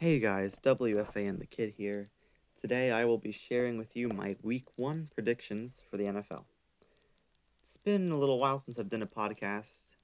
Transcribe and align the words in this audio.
Hey 0.00 0.20
guys, 0.20 0.60
WFA 0.60 1.28
and 1.28 1.40
the 1.40 1.46
Kid 1.46 1.74
here. 1.76 2.08
Today 2.60 2.92
I 2.92 3.04
will 3.04 3.18
be 3.18 3.32
sharing 3.32 3.78
with 3.78 3.96
you 3.96 4.08
my 4.10 4.36
week 4.44 4.66
one 4.76 5.08
predictions 5.12 5.82
for 5.90 5.96
the 5.96 6.04
NFL. 6.04 6.44
It's 7.64 7.76
been 7.78 8.12
a 8.12 8.16
little 8.16 8.38
while 8.38 8.62
since 8.64 8.78
I've 8.78 8.90
done 8.90 9.02
a 9.02 9.08
podcast, 9.08 9.96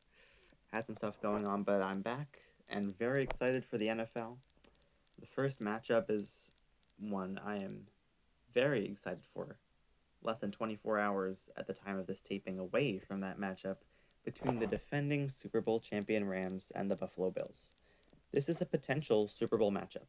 had 0.73 0.85
some 0.85 0.97
stuff 0.97 1.23
going 1.23 1.47
on, 1.47 1.63
but 1.63 1.81
I'm 1.81 2.03
back 2.03 2.41
and 2.69 2.99
very 2.99 3.23
excited 3.23 3.65
for 3.65 3.79
the 3.79 3.87
NFL. 3.87 4.35
The 5.21 5.29
first 5.33 5.61
matchup 5.61 6.11
is 6.11 6.51
one 6.99 7.39
I 7.47 7.59
am 7.59 7.87
very 8.53 8.87
excited 8.87 9.23
for. 9.33 9.59
Less 10.25 10.41
than 10.41 10.51
24 10.51 10.99
hours 10.99 11.39
at 11.57 11.69
the 11.69 11.73
time 11.73 12.01
of 12.01 12.09
this 12.09 12.21
taping 12.29 12.59
away 12.59 12.99
from 12.99 13.21
that 13.21 13.39
matchup 13.39 13.77
between 14.25 14.59
the 14.59 14.67
defending 14.67 15.29
Super 15.29 15.61
Bowl 15.61 15.79
champion 15.79 16.25
Rams 16.29 16.73
and 16.75 16.91
the 16.91 16.97
Buffalo 16.97 17.31
Bills. 17.31 17.71
This 18.35 18.49
is 18.49 18.61
a 18.61 18.67
potential 18.67 19.29
Super 19.29 19.57
Bowl 19.57 19.71
matchup. 19.71 20.09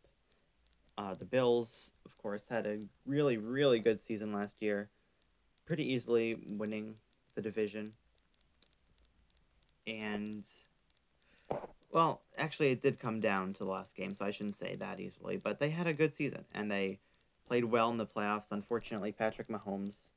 Uh, 0.98 1.14
the 1.14 1.26
Bills, 1.26 1.92
of 2.08 2.18
course, 2.18 2.44
had 2.50 2.66
a 2.66 2.80
really, 3.06 3.38
really 3.38 3.78
good 3.78 4.04
season 4.04 4.34
last 4.34 4.56
year, 4.64 4.90
pretty 5.68 5.84
easily 5.94 6.36
winning 6.48 6.96
the 7.36 7.44
division. 7.44 7.94
And, 9.86 10.44
well, 11.92 12.24
actually, 12.36 12.72
it 12.72 12.82
did 12.82 13.00
come 13.00 13.20
down 13.20 13.54
to 13.54 13.64
the 13.64 13.70
last 13.70 13.96
game, 13.96 14.16
so 14.16 14.26
I 14.26 14.32
shouldn't 14.32 14.58
say 14.58 14.76
that 14.76 15.00
easily. 15.00 15.38
But 15.38 15.60
they 15.60 15.70
had 15.70 15.86
a 15.86 15.94
good 15.94 16.16
season, 16.16 16.46
and 16.52 16.72
they 16.72 16.98
played 17.48 17.66
well 17.66 17.92
in 17.92 17.98
the 17.98 18.08
playoffs. 18.08 18.48
Unfortunately, 18.50 19.12
Patrick 19.12 19.50
Mahomes 19.50 20.10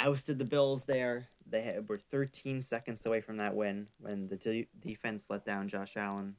ousted 0.00 0.36
the 0.36 0.44
Bills 0.44 0.82
there. 0.82 1.28
They 1.48 1.78
were 1.86 2.00
13 2.10 2.60
seconds 2.60 3.06
away 3.06 3.20
from 3.20 3.36
that 3.36 3.54
win 3.54 3.86
when 4.00 4.26
the 4.26 4.36
de- 4.36 4.68
defense 4.84 5.22
let 5.28 5.46
down 5.46 5.68
Josh 5.68 5.96
Allen 5.96 6.34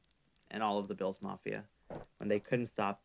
and 0.51 0.63
all 0.63 0.79
of 0.79 0.87
the 0.87 0.95
Bills 0.95 1.21
Mafia 1.21 1.63
when 2.17 2.29
they 2.29 2.39
couldn't 2.39 2.67
stop 2.67 3.01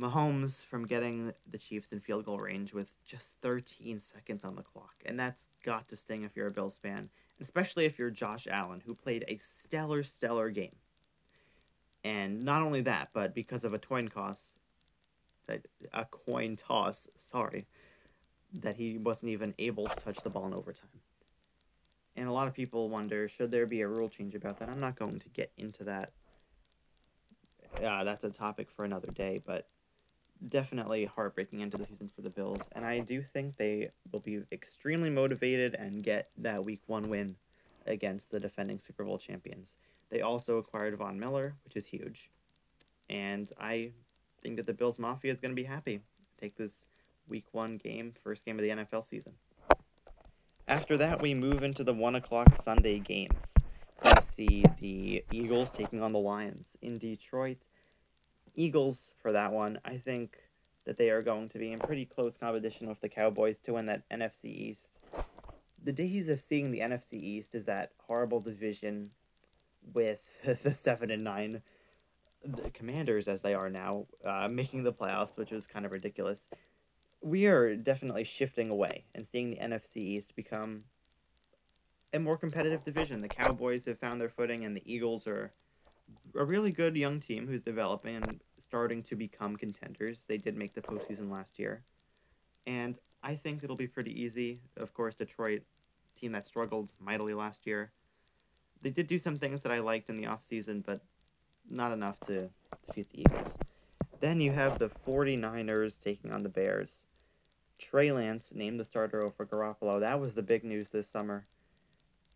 Mahomes 0.00 0.64
from 0.64 0.86
getting 0.86 1.32
the 1.50 1.58
Chiefs 1.58 1.92
in 1.92 2.00
field 2.00 2.24
goal 2.24 2.38
range 2.38 2.72
with 2.72 2.88
just 3.04 3.34
13 3.42 4.00
seconds 4.00 4.44
on 4.44 4.54
the 4.54 4.62
clock. 4.62 4.94
And 5.04 5.18
that's 5.18 5.46
got 5.64 5.88
to 5.88 5.96
sting 5.96 6.22
if 6.22 6.36
you're 6.36 6.46
a 6.46 6.52
Bills 6.52 6.78
fan, 6.78 7.10
especially 7.40 7.84
if 7.84 7.98
you're 7.98 8.10
Josh 8.10 8.46
Allen, 8.48 8.80
who 8.84 8.94
played 8.94 9.24
a 9.26 9.38
stellar, 9.38 10.04
stellar 10.04 10.50
game. 10.50 10.76
And 12.04 12.44
not 12.44 12.62
only 12.62 12.82
that, 12.82 13.08
but 13.12 13.34
because 13.34 13.64
of 13.64 13.74
a 13.74 13.78
coin 13.78 14.08
toss, 14.08 14.54
a 15.92 16.04
coin 16.04 16.56
toss, 16.56 17.08
sorry, 17.16 17.66
that 18.60 18.76
he 18.76 18.98
wasn't 18.98 19.32
even 19.32 19.54
able 19.58 19.88
to 19.88 19.98
touch 19.98 20.22
the 20.22 20.30
ball 20.30 20.46
in 20.46 20.54
overtime. 20.54 20.88
And 22.16 22.28
a 22.28 22.32
lot 22.32 22.48
of 22.48 22.54
people 22.54 22.88
wonder 22.88 23.28
should 23.28 23.50
there 23.50 23.66
be 23.66 23.80
a 23.80 23.88
rule 23.88 24.08
change 24.08 24.34
about 24.34 24.58
that? 24.58 24.68
I'm 24.68 24.80
not 24.80 24.96
going 24.96 25.18
to 25.20 25.28
get 25.28 25.52
into 25.56 25.84
that 25.84 26.12
uh, 27.82 28.04
that's 28.04 28.24
a 28.24 28.30
topic 28.30 28.70
for 28.70 28.84
another 28.84 29.10
day, 29.10 29.40
but 29.44 29.68
definitely 30.48 31.04
heartbreaking 31.04 31.62
end 31.62 31.72
to 31.72 31.78
the 31.78 31.86
season 31.86 32.10
for 32.14 32.22
the 32.22 32.30
Bills. 32.30 32.68
And 32.72 32.84
I 32.84 33.00
do 33.00 33.22
think 33.22 33.56
they 33.56 33.90
will 34.12 34.20
be 34.20 34.42
extremely 34.52 35.10
motivated 35.10 35.74
and 35.74 36.02
get 36.02 36.30
that 36.38 36.64
week 36.64 36.82
one 36.86 37.08
win 37.08 37.36
against 37.86 38.30
the 38.30 38.40
defending 38.40 38.78
Super 38.78 39.04
Bowl 39.04 39.18
champions. 39.18 39.76
They 40.10 40.20
also 40.20 40.58
acquired 40.58 40.96
Von 40.96 41.18
Miller, 41.18 41.54
which 41.64 41.76
is 41.76 41.86
huge. 41.86 42.30
And 43.10 43.50
I 43.58 43.92
think 44.42 44.56
that 44.56 44.66
the 44.66 44.72
Bills 44.72 44.98
Mafia 44.98 45.32
is 45.32 45.40
going 45.40 45.52
to 45.52 45.60
be 45.60 45.64
happy. 45.64 46.00
Take 46.40 46.56
this 46.56 46.86
week 47.28 47.46
one 47.52 47.76
game, 47.76 48.14
first 48.22 48.44
game 48.44 48.58
of 48.58 48.62
the 48.62 48.70
NFL 48.70 49.04
season. 49.04 49.32
After 50.66 50.96
that, 50.98 51.20
we 51.20 51.34
move 51.34 51.62
into 51.62 51.82
the 51.82 51.94
1 51.94 52.14
o'clock 52.14 52.54
Sunday 52.62 52.98
games 52.98 53.54
see 54.38 54.64
the 54.80 55.24
Eagles 55.32 55.68
taking 55.76 56.02
on 56.02 56.12
the 56.12 56.18
Lions 56.18 56.66
in 56.80 56.98
Detroit. 56.98 57.58
Eagles 58.54 59.14
for 59.20 59.32
that 59.32 59.52
one. 59.52 59.78
I 59.84 59.98
think 59.98 60.36
that 60.86 60.96
they 60.96 61.10
are 61.10 61.22
going 61.22 61.48
to 61.50 61.58
be 61.58 61.72
in 61.72 61.80
pretty 61.80 62.06
close 62.06 62.36
competition 62.36 62.88
with 62.88 63.00
the 63.00 63.08
Cowboys 63.08 63.56
to 63.64 63.74
win 63.74 63.86
that 63.86 64.08
NFC 64.10 64.44
East. 64.44 64.88
The 65.84 65.92
days 65.92 66.28
of 66.28 66.40
seeing 66.40 66.70
the 66.70 66.80
NFC 66.80 67.14
East 67.14 67.54
is 67.54 67.66
that 67.66 67.92
horrible 67.98 68.40
division 68.40 69.10
with 69.92 70.20
the 70.62 70.74
seven 70.74 71.10
and 71.10 71.24
nine 71.24 71.62
the 72.44 72.70
Commanders 72.70 73.26
as 73.26 73.40
they 73.40 73.54
are 73.54 73.68
now 73.68 74.06
uh, 74.24 74.48
making 74.48 74.84
the 74.84 74.92
playoffs, 74.92 75.36
which 75.36 75.50
was 75.50 75.66
kind 75.66 75.84
of 75.84 75.92
ridiculous. 75.92 76.38
We 77.20 77.46
are 77.46 77.74
definitely 77.74 78.24
shifting 78.24 78.70
away 78.70 79.04
and 79.14 79.26
seeing 79.30 79.50
the 79.50 79.56
NFC 79.56 79.96
East 79.96 80.36
become 80.36 80.84
a 82.12 82.18
more 82.18 82.36
competitive 82.36 82.84
division. 82.84 83.20
The 83.20 83.28
Cowboys 83.28 83.84
have 83.86 83.98
found 83.98 84.20
their 84.20 84.28
footing, 84.28 84.64
and 84.64 84.76
the 84.76 84.82
Eagles 84.92 85.26
are 85.26 85.52
a 86.36 86.44
really 86.44 86.70
good 86.70 86.96
young 86.96 87.20
team 87.20 87.46
who's 87.46 87.62
developing 87.62 88.16
and 88.16 88.40
starting 88.66 89.02
to 89.04 89.16
become 89.16 89.56
contenders. 89.56 90.24
They 90.26 90.38
did 90.38 90.56
make 90.56 90.74
the 90.74 90.80
postseason 90.80 91.30
last 91.30 91.58
year, 91.58 91.84
and 92.66 92.98
I 93.22 93.34
think 93.34 93.62
it'll 93.62 93.76
be 93.76 93.86
pretty 93.86 94.20
easy. 94.20 94.60
Of 94.76 94.94
course, 94.94 95.14
Detroit, 95.14 95.62
team 96.14 96.32
that 96.32 96.46
struggled 96.46 96.90
mightily 97.00 97.34
last 97.34 97.66
year, 97.66 97.92
they 98.82 98.90
did 98.90 99.06
do 99.06 99.18
some 99.18 99.38
things 99.38 99.62
that 99.62 99.72
I 99.72 99.80
liked 99.80 100.08
in 100.08 100.16
the 100.16 100.28
offseason, 100.28 100.84
but 100.84 101.00
not 101.68 101.92
enough 101.92 102.20
to 102.22 102.48
defeat 102.86 103.10
the 103.10 103.20
Eagles. 103.22 103.58
Then 104.20 104.40
you 104.40 104.52
have 104.52 104.78
the 104.78 104.90
49ers 105.06 106.00
taking 106.02 106.32
on 106.32 106.42
the 106.42 106.48
Bears. 106.48 107.06
Trey 107.78 108.10
Lance 108.10 108.52
named 108.54 108.80
the 108.80 108.84
starter 108.84 109.22
over 109.22 109.46
Garoppolo. 109.46 110.00
That 110.00 110.20
was 110.20 110.34
the 110.34 110.42
big 110.42 110.64
news 110.64 110.88
this 110.90 111.08
summer. 111.08 111.46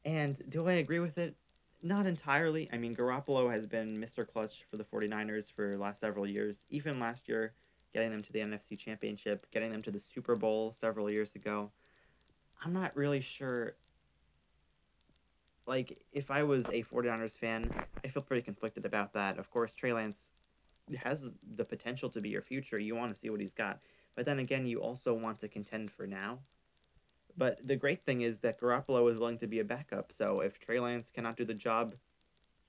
And 0.04 0.42
do 0.48 0.68
I 0.68 0.74
agree 0.74 0.98
with 0.98 1.18
it? 1.18 1.36
Not 1.82 2.06
entirely. 2.06 2.68
I 2.72 2.78
mean, 2.78 2.94
Garoppolo 2.94 3.50
has 3.50 3.66
been 3.66 3.98
Mr. 3.98 4.24
Clutch 4.24 4.64
for 4.70 4.76
the 4.76 4.84
49ers 4.84 5.50
for 5.52 5.70
the 5.72 5.78
last 5.78 6.00
several 6.00 6.26
years. 6.26 6.66
Even 6.70 7.00
last 7.00 7.28
year, 7.28 7.54
getting 7.92 8.10
them 8.10 8.22
to 8.22 8.32
the 8.32 8.40
NFC 8.40 8.76
Championship, 8.76 9.46
getting 9.50 9.70
them 9.72 9.82
to 9.82 9.90
the 9.90 10.00
Super 10.00 10.36
Bowl 10.36 10.72
several 10.72 11.10
years 11.10 11.34
ago. 11.34 11.72
I'm 12.60 12.72
not 12.72 12.96
really 12.96 13.20
sure. 13.20 13.76
Like, 15.66 16.04
if 16.12 16.30
I 16.30 16.42
was 16.42 16.70
a 16.70 16.82
49ers 16.82 17.38
fan, 17.38 17.72
I 18.04 18.08
feel 18.08 18.22
pretty 18.22 18.42
conflicted 18.42 18.84
about 18.84 19.12
that. 19.14 19.38
Of 19.38 19.50
course, 19.50 19.74
Trey 19.74 19.92
Lance 19.92 20.30
has 20.96 21.24
the 21.54 21.64
potential 21.64 22.10
to 22.10 22.20
be 22.20 22.30
your 22.30 22.42
future. 22.42 22.78
You 22.78 22.96
want 22.96 23.12
to 23.12 23.18
see 23.18 23.30
what 23.30 23.40
he's 23.40 23.54
got. 23.54 23.80
But 24.16 24.26
then 24.26 24.38
again, 24.40 24.66
you 24.66 24.82
also 24.82 25.14
want 25.14 25.38
to 25.40 25.48
contend 25.48 25.90
for 25.92 26.06
now. 26.06 26.40
But 27.36 27.66
the 27.66 27.76
great 27.76 28.04
thing 28.04 28.22
is 28.22 28.38
that 28.38 28.60
Garoppolo 28.60 29.10
is 29.10 29.18
willing 29.18 29.38
to 29.38 29.46
be 29.46 29.60
a 29.60 29.64
backup. 29.64 30.12
So 30.12 30.40
if 30.40 30.58
Trey 30.58 30.80
Lance 30.80 31.10
cannot 31.10 31.36
do 31.36 31.44
the 31.44 31.54
job, 31.54 31.94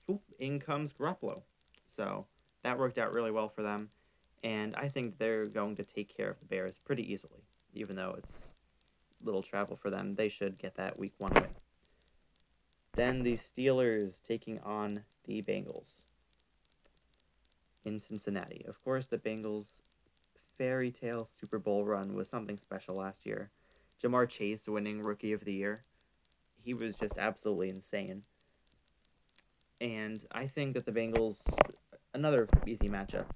swoop, 0.04 0.22
in 0.38 0.58
comes 0.58 0.92
Garoppolo. 0.92 1.42
So 1.86 2.26
that 2.62 2.78
worked 2.78 2.98
out 2.98 3.12
really 3.12 3.30
well 3.30 3.48
for 3.48 3.62
them. 3.62 3.90
And 4.42 4.74
I 4.76 4.88
think 4.88 5.18
they're 5.18 5.46
going 5.46 5.76
to 5.76 5.84
take 5.84 6.14
care 6.14 6.30
of 6.30 6.38
the 6.38 6.46
Bears 6.46 6.78
pretty 6.84 7.10
easily. 7.12 7.44
Even 7.74 7.96
though 7.96 8.14
it's 8.18 8.52
little 9.22 9.42
travel 9.42 9.76
for 9.76 9.90
them, 9.90 10.14
they 10.14 10.28
should 10.28 10.58
get 10.58 10.74
that 10.76 10.98
week 10.98 11.14
one 11.18 11.32
win. 11.34 11.48
Then 12.94 13.22
the 13.22 13.34
Steelers 13.34 14.22
taking 14.26 14.60
on 14.60 15.02
the 15.26 15.42
Bengals 15.42 16.02
in 17.84 18.00
Cincinnati. 18.00 18.64
Of 18.68 18.82
course, 18.84 19.06
the 19.06 19.18
Bengals' 19.18 19.82
fairy 20.56 20.90
tale 20.92 21.26
Super 21.40 21.58
Bowl 21.58 21.84
run 21.84 22.14
was 22.14 22.28
something 22.28 22.58
special 22.58 22.94
last 22.94 23.26
year. 23.26 23.50
Ja'Marr 24.02 24.28
Chase 24.28 24.68
winning 24.68 25.00
Rookie 25.02 25.32
of 25.32 25.44
the 25.44 25.52
Year. 25.52 25.84
He 26.62 26.74
was 26.74 26.96
just 26.96 27.18
absolutely 27.18 27.68
insane. 27.68 28.22
And 29.80 30.24
I 30.32 30.46
think 30.46 30.74
that 30.74 30.86
the 30.86 30.92
Bengals, 30.92 31.54
another 32.14 32.48
easy 32.66 32.88
matchup, 32.88 33.26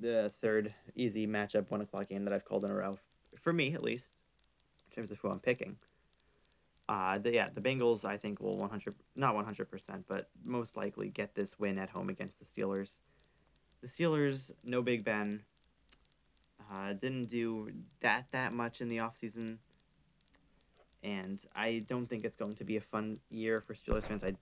the 0.00 0.32
third 0.40 0.74
easy 0.94 1.26
matchup, 1.26 1.70
one 1.70 1.80
o'clock 1.80 2.08
game 2.08 2.24
that 2.24 2.34
I've 2.34 2.44
called 2.44 2.64
in 2.64 2.70
a 2.70 2.74
row, 2.74 2.98
for 3.40 3.52
me 3.52 3.74
at 3.74 3.82
least, 3.82 4.12
in 4.90 4.94
terms 4.94 5.10
of 5.10 5.18
who 5.18 5.30
I'm 5.30 5.40
picking. 5.40 5.76
Uh, 6.88 7.18
the, 7.18 7.32
yeah, 7.32 7.48
the 7.54 7.60
Bengals 7.62 8.04
I 8.04 8.18
think 8.18 8.40
will 8.40 8.58
100, 8.58 8.94
not 9.16 9.34
100%, 9.34 10.04
but 10.06 10.28
most 10.44 10.76
likely 10.76 11.08
get 11.08 11.34
this 11.34 11.58
win 11.58 11.78
at 11.78 11.88
home 11.88 12.10
against 12.10 12.38
the 12.38 12.44
Steelers. 12.44 13.00
The 13.80 13.88
Steelers, 13.88 14.50
no 14.62 14.82
Big 14.82 15.04
Ben, 15.04 15.40
uh, 16.72 16.92
didn't 16.92 17.26
do 17.26 17.70
that 18.00 18.26
that 18.32 18.52
much 18.52 18.80
in 18.80 18.88
the 18.88 18.98
offseason. 18.98 19.58
And 21.02 21.44
I 21.54 21.84
don't 21.86 22.06
think 22.06 22.24
it's 22.24 22.36
going 22.36 22.54
to 22.56 22.64
be 22.64 22.76
a 22.76 22.80
fun 22.80 23.18
year 23.30 23.60
for 23.60 23.74
Steelers 23.74 24.04
fans. 24.04 24.24
I'm 24.24 24.38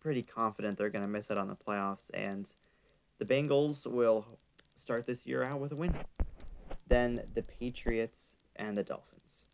pretty 0.00 0.22
confident 0.22 0.76
they're 0.76 0.90
going 0.90 1.04
to 1.04 1.08
miss 1.08 1.30
it 1.30 1.38
on 1.38 1.48
the 1.48 1.56
playoffs. 1.56 2.10
And 2.12 2.46
the 3.18 3.24
Bengals 3.24 3.86
will 3.86 4.26
start 4.74 5.06
this 5.06 5.26
year 5.26 5.42
out 5.42 5.60
with 5.60 5.72
a 5.72 5.76
win. 5.76 5.94
Then 6.88 7.22
the 7.34 7.42
Patriots 7.42 8.36
and 8.56 8.76
the 8.76 8.82
Dolphins. 8.82 9.46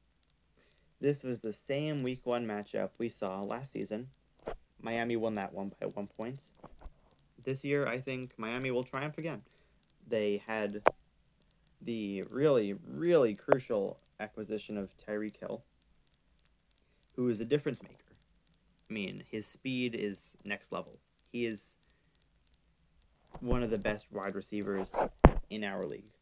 This 1.00 1.22
was 1.22 1.38
the 1.38 1.52
same 1.52 2.02
week 2.02 2.20
one 2.24 2.44
matchup 2.44 2.90
we 2.98 3.08
saw 3.08 3.42
last 3.42 3.70
season. 3.70 4.08
Miami 4.80 5.16
won 5.16 5.36
that 5.36 5.52
one 5.52 5.72
by 5.80 5.86
one 5.86 6.08
point. 6.08 6.40
This 7.44 7.64
year, 7.64 7.86
I 7.86 8.00
think 8.00 8.32
Miami 8.36 8.72
will 8.72 8.82
triumph 8.82 9.18
again. 9.18 9.42
They 10.08 10.42
had 10.46 10.82
the 11.82 12.22
really, 12.22 12.74
really 12.86 13.34
crucial 13.34 14.00
acquisition 14.20 14.76
of 14.76 14.90
Tyreek 14.96 15.36
Hill, 15.36 15.62
who 17.14 17.28
is 17.28 17.40
a 17.40 17.44
difference 17.44 17.82
maker. 17.82 18.16
I 18.88 18.92
mean, 18.92 19.22
his 19.30 19.46
speed 19.46 19.94
is 19.94 20.36
next 20.44 20.72
level. 20.72 20.98
He 21.30 21.46
is 21.46 21.76
one 23.40 23.62
of 23.62 23.70
the 23.70 23.78
best 23.78 24.06
wide 24.10 24.34
receivers 24.34 24.94
in 25.50 25.62
our 25.64 25.86
league. 25.86 26.16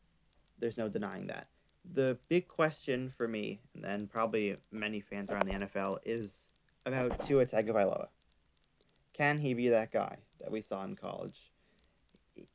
There's 0.58 0.76
no 0.76 0.88
denying 0.88 1.28
that. 1.28 1.48
The 1.94 2.18
big 2.28 2.48
question 2.48 3.12
for 3.16 3.28
me, 3.28 3.60
and 3.84 4.10
probably 4.10 4.56
many 4.72 5.00
fans 5.00 5.30
around 5.30 5.46
the 5.46 5.66
NFL, 5.66 5.98
is 6.04 6.50
about 6.84 7.24
Tua 7.26 7.46
Tagovailoa. 7.46 8.08
Can 9.12 9.38
he 9.38 9.54
be 9.54 9.68
that 9.68 9.92
guy 9.92 10.18
that 10.40 10.50
we 10.50 10.60
saw 10.60 10.84
in 10.84 10.96
college? 10.96 11.52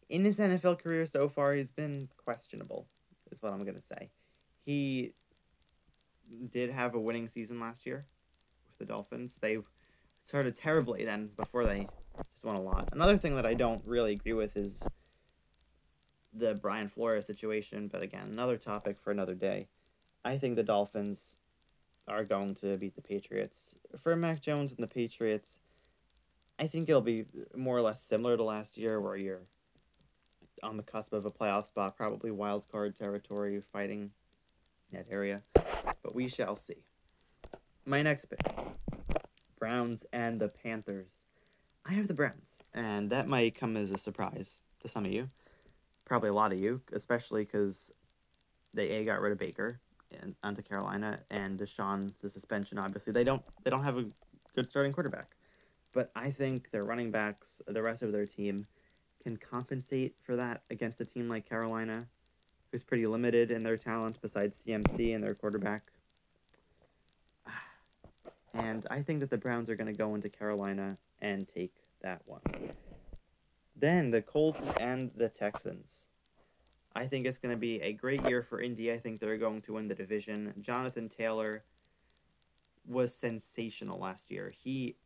In 0.10 0.26
his 0.26 0.38
NFL 0.38 0.80
career 0.80 1.06
so 1.06 1.30
far, 1.30 1.54
he's 1.54 1.72
been 1.72 2.10
questionable, 2.18 2.88
is 3.32 3.42
what 3.42 3.54
I'm 3.54 3.64
going 3.64 3.76
to 3.76 3.82
say. 3.82 4.10
He 4.66 5.14
did 6.52 6.70
have 6.70 6.96
a 6.96 7.00
winning 7.00 7.28
season 7.28 7.60
last 7.60 7.86
year 7.86 8.06
with 8.68 8.78
the 8.78 8.94
Dolphins. 8.94 9.38
They 9.42 9.58
started 10.24 10.56
terribly 10.56 11.06
then 11.06 11.30
before 11.36 11.66
they 11.66 11.90
just 12.34 12.46
won 12.46 12.56
a 12.56 12.62
lot. 12.62 12.90
Another 12.92 13.18
thing 13.18 13.36
that 13.36 13.46
I 13.46 13.54
don't 13.54 13.82
really 13.86 14.14
agree 14.14 14.34
with 14.34 14.56
is 14.56 14.88
the 16.34 16.54
Brian 16.54 16.90
Flores 16.90 17.26
situation, 17.26 17.90
but 17.92 18.02
again, 18.02 18.28
another 18.30 18.58
topic 18.58 18.98
for 19.04 19.12
another 19.12 19.36
day. 19.36 19.68
I 20.24 20.38
think 20.38 20.56
the 20.56 20.64
Dolphins 20.64 21.38
are 22.08 22.24
going 22.24 22.56
to 22.56 22.78
beat 22.78 22.96
the 22.96 23.02
Patriots. 23.02 23.76
For 24.02 24.16
Mac 24.16 24.42
Jones 24.42 24.72
and 24.72 24.80
the 24.80 24.88
Patriots, 24.88 25.60
I 26.60 26.68
think 26.68 26.90
it'll 26.90 27.02
be 27.02 27.26
more 27.56 27.78
or 27.78 27.82
less 27.82 28.02
similar 28.04 28.38
to 28.38 28.44
last 28.44 28.78
year, 28.78 29.02
where 29.02 29.16
you're 29.16 29.42
on 30.64 30.78
the 30.78 30.84
cusp 30.84 31.14
of 31.14 31.26
a 31.26 31.32
playoff 31.32 31.68
spot, 31.68 31.98
probably 31.98 32.32
wild 32.32 32.66
card 32.72 32.98
territory, 32.98 33.62
fighting 33.72 34.12
that 34.92 35.06
area. 35.10 35.42
But 36.04 36.16
we 36.16 36.28
shall 36.28 36.56
see. 36.56 36.84
My 37.86 38.02
next 38.02 38.26
pick 38.26 38.40
Browns 39.60 40.04
and 40.14 40.40
the 40.40 40.48
Panthers. 40.48 41.24
I 41.86 41.94
have 41.94 42.08
the 42.08 42.14
Browns, 42.14 42.58
and 42.74 43.10
that 43.10 43.28
might 43.28 43.56
come 43.56 43.76
as 43.76 43.92
a 43.92 43.98
surprise 43.98 44.62
to 44.82 44.88
some 44.88 45.06
of 45.06 45.12
you 45.12 45.30
probably 46.12 46.28
a 46.28 46.34
lot 46.34 46.52
of 46.52 46.60
you, 46.60 46.82
especially 46.92 47.46
because 47.46 47.90
they 48.74 48.90
a 48.98 49.06
got 49.06 49.22
rid 49.22 49.32
of 49.32 49.38
Baker 49.38 49.80
and 50.22 50.36
onto 50.44 50.62
Carolina 50.62 51.22
and 51.30 51.58
Deshaun 51.58 52.12
the 52.22 52.30
suspension. 52.30 52.78
Obviously, 52.78 53.14
they 53.14 53.24
don't 53.24 53.42
they 53.64 53.70
don't 53.70 53.86
have 53.86 53.98
a 53.98 54.04
good 54.54 54.68
starting 54.68 54.92
quarterback, 54.92 55.38
but 55.94 56.12
I 56.14 56.30
think 56.30 56.70
their 56.72 56.84
running 56.84 57.12
backs, 57.12 57.62
the 57.66 57.82
rest 57.82 58.02
of 58.02 58.12
their 58.12 58.26
team, 58.26 58.68
can 59.22 59.38
compensate 59.38 60.16
for 60.24 60.36
that 60.36 60.64
against 60.70 61.00
a 61.02 61.06
team 61.06 61.30
like 61.30 61.48
Carolina, 61.48 62.08
who's 62.72 62.84
pretty 62.84 63.08
limited 63.08 63.52
in 63.52 63.64
their 63.64 63.78
talent 63.78 64.20
besides 64.22 64.56
CMC 64.66 65.16
and 65.16 65.24
their 65.24 65.36
quarterback. 65.36 65.84
And 68.54 68.86
I 68.92 69.02
think 69.02 69.22
that 69.22 69.30
the 69.30 69.38
Browns 69.38 69.70
are 69.70 69.78
going 69.78 69.88
to 69.88 69.98
go 69.98 70.14
into 70.14 70.28
Carolina 70.28 70.98
and 71.22 71.48
take 71.48 71.74
that 72.02 72.22
one. 72.26 72.42
Then 73.78 74.12
the 74.12 74.22
Colts 74.22 74.70
and 74.78 75.10
the 75.16 75.30
Texans. 75.30 76.08
I 76.94 77.08
think 77.08 77.26
it's 77.26 77.40
going 77.40 77.54
to 77.54 77.60
be 77.60 77.82
a 77.82 77.94
great 77.94 78.22
year 78.28 78.44
for 78.44 78.62
Indy. 78.62 78.92
I 78.92 79.00
think 79.00 79.22
they're 79.22 79.38
going 79.38 79.62
to 79.62 79.74
win 79.74 79.88
the 79.88 79.96
division. 79.96 80.54
Jonathan 80.60 81.08
Taylor 81.08 81.64
was 82.86 83.16
sensational 83.16 84.00
last 84.00 84.30
year. 84.30 84.54
He, 84.56 84.98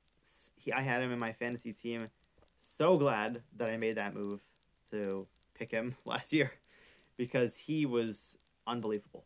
he 0.55 0.71
I 0.71 0.81
had 0.81 1.03
him 1.03 1.11
in 1.11 1.19
my 1.19 1.33
fantasy 1.33 1.71
team. 1.73 2.09
So 2.71 2.97
glad 2.97 3.41
that 3.57 3.69
I 3.69 3.77
made 3.77 3.97
that 3.97 4.13
move 4.13 4.41
to 4.91 5.27
pick 5.53 5.71
him 5.71 5.95
last 6.05 6.33
year 6.33 6.51
because 7.17 7.55
he 7.55 7.85
was 7.85 8.37
unbelievable. 8.67 9.23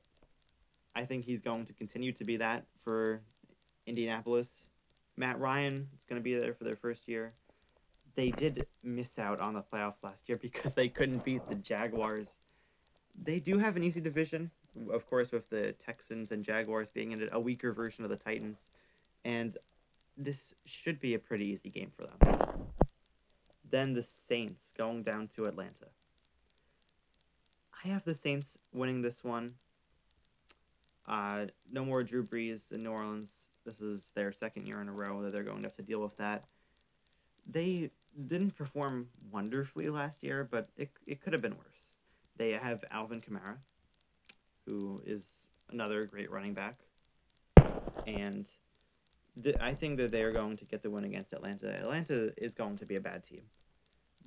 I 0.96 1.06
think 1.06 1.26
he's 1.26 1.42
going 1.42 1.66
to 1.66 1.74
continue 1.74 2.12
to 2.14 2.24
be 2.24 2.38
that 2.38 2.66
for 2.84 3.22
Indianapolis. 3.86 4.54
Matt 5.18 5.40
Ryan 5.40 5.88
is 5.98 6.06
going 6.06 6.20
to 6.20 6.24
be 6.24 6.38
there 6.38 6.54
for 6.54 6.64
their 6.64 6.76
first 6.76 7.08
year 7.08 7.34
they 8.20 8.32
did 8.32 8.68
miss 8.84 9.18
out 9.18 9.40
on 9.40 9.54
the 9.54 9.62
playoffs 9.62 10.04
last 10.04 10.28
year 10.28 10.38
because 10.38 10.74
they 10.74 10.90
couldn't 10.90 11.24
beat 11.24 11.48
the 11.48 11.56
Jaguars. 11.56 12.38
They 13.24 13.40
do 13.40 13.58
have 13.58 13.78
an 13.78 13.84
easy 13.84 14.02
division, 14.02 14.52
of 14.92 15.10
course, 15.10 15.32
with 15.32 15.50
the 15.50 15.74
Texans 15.80 16.34
and 16.34 16.44
Jaguars 16.44 16.90
being 16.90 17.14
in 17.14 17.30
a 17.32 17.40
weaker 17.40 17.72
version 17.72 18.04
of 18.04 18.10
the 18.10 18.18
Titans, 18.18 18.70
and 19.24 19.58
this 20.18 20.54
should 20.66 21.00
be 21.00 21.14
a 21.14 21.20
pretty 21.20 21.46
easy 21.46 21.70
game 21.70 21.92
for 21.96 22.08
them. 22.08 22.79
Then 23.70 23.94
the 23.94 24.04
Saints 24.04 24.74
going 24.78 25.04
down 25.04 25.28
to 25.30 25.46
Atlanta. 25.46 25.88
I 27.84 27.88
have 27.90 28.04
the 28.04 28.14
Saints 28.14 28.58
winning 28.74 29.02
this 29.02 29.24
one. 29.24 29.56
Uh, 31.08 31.46
no 31.72 31.86
more 31.86 32.04
Drew 32.04 32.24
Brees 32.24 32.72
in 32.72 32.84
New 32.84 32.92
Orleans. 32.92 33.30
This 33.66 33.82
is 33.82 34.12
their 34.16 34.32
second 34.32 34.68
year 34.68 34.82
in 34.82 34.90
a 34.90 34.94
row 34.94 35.22
that 35.24 35.32
they're 35.32 35.44
going 35.44 35.64
to 35.64 35.68
have 35.68 35.76
to 35.76 35.84
deal 35.84 36.02
with 36.02 36.18
that. 36.18 36.46
They 37.50 37.92
didn't 38.28 38.52
perform 38.52 39.10
wonderfully 39.32 39.90
last 39.90 40.24
year, 40.24 40.48
but 40.50 40.70
it, 40.78 40.92
it 41.06 41.22
could 41.22 41.34
have 41.34 41.42
been 41.42 41.58
worse. 41.58 41.96
They 42.38 42.52
have 42.52 42.84
Alvin 42.92 43.22
Kamara, 43.22 43.58
who 44.66 45.02
is 45.06 45.48
another 45.70 46.06
great 46.06 46.32
running 46.32 46.54
back. 46.54 46.80
And 48.06 48.48
th- 49.44 49.58
I 49.60 49.74
think 49.74 49.98
that 49.98 50.12
they 50.12 50.24
are 50.24 50.32
going 50.32 50.58
to 50.58 50.66
get 50.66 50.84
the 50.84 50.90
win 50.90 51.04
against 51.06 51.34
Atlanta. 51.34 51.70
Atlanta 51.70 52.32
is 52.38 52.54
going 52.54 52.78
to 52.78 52.86
be 52.86 52.96
a 52.96 53.02
bad 53.02 53.24
team. 53.24 53.44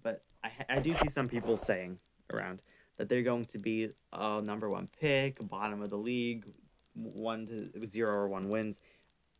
But 0.02 0.24
I, 0.42 0.50
I 0.68 0.80
do 0.80 0.94
see 0.94 1.08
some 1.08 1.28
people 1.28 1.56
saying 1.56 1.98
around 2.32 2.62
that 2.98 3.08
they're 3.08 3.22
going 3.22 3.46
to 3.46 3.58
be 3.58 3.90
a 4.12 4.40
number 4.40 4.68
one 4.68 4.88
pick, 5.00 5.38
bottom 5.48 5.82
of 5.82 5.90
the 5.90 5.98
league, 5.98 6.46
one 6.94 7.46
to 7.46 7.86
zero 7.88 8.12
or 8.12 8.28
one 8.28 8.48
wins. 8.48 8.80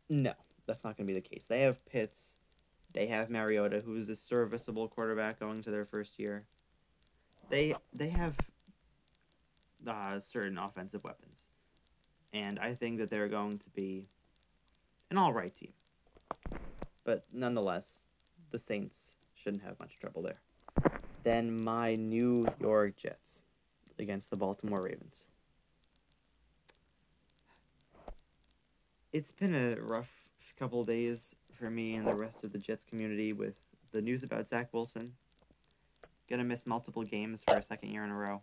No, 0.09 0.33
that's 0.65 0.83
not 0.83 0.97
going 0.97 1.07
to 1.07 1.13
be 1.13 1.19
the 1.19 1.27
case. 1.27 1.45
They 1.47 1.61
have 1.61 1.83
Pitts 1.85 2.35
they 2.93 3.07
have 3.07 3.29
Mariota, 3.29 3.81
who's 3.83 4.09
a 4.09 4.15
serviceable 4.15 4.87
quarterback 4.87 5.39
going 5.39 5.63
to 5.63 5.71
their 5.71 5.85
first 5.85 6.19
year. 6.19 6.45
They 7.49 7.75
they 7.93 8.09
have 8.09 8.35
uh, 9.85 10.19
certain 10.19 10.57
offensive 10.57 11.03
weapons, 11.03 11.47
and 12.31 12.59
I 12.59 12.75
think 12.75 12.99
that 12.99 13.09
they're 13.09 13.27
going 13.27 13.59
to 13.59 13.69
be 13.71 14.07
an 15.09 15.17
all 15.17 15.33
right 15.33 15.53
team. 15.53 15.73
But 17.03 17.25
nonetheless, 17.33 18.05
the 18.51 18.59
Saints 18.59 19.15
shouldn't 19.33 19.63
have 19.63 19.79
much 19.79 19.97
trouble 19.99 20.21
there. 20.21 20.39
Then 21.23 21.63
my 21.63 21.95
New 21.95 22.47
York 22.59 22.97
Jets 22.97 23.41
against 23.97 24.29
the 24.29 24.35
Baltimore 24.35 24.81
Ravens. 24.81 25.27
It's 29.13 29.31
been 29.31 29.55
a 29.55 29.75
rough 29.79 30.09
couple 30.59 30.83
days 30.83 31.35
for 31.51 31.69
me 31.69 31.95
and 31.95 32.05
the 32.05 32.13
rest 32.13 32.43
of 32.43 32.51
the 32.51 32.57
Jets 32.57 32.85
community 32.85 33.33
with 33.33 33.55
the 33.91 34.01
news 34.01 34.23
about 34.23 34.47
Zach 34.47 34.73
Wilson. 34.73 35.13
Gonna 36.29 36.43
miss 36.43 36.65
multiple 36.65 37.03
games 37.03 37.43
for 37.43 37.55
a 37.55 37.63
second 37.63 37.89
year 37.89 38.03
in 38.03 38.09
a 38.09 38.15
row. 38.15 38.41